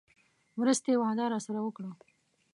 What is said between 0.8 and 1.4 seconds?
وعده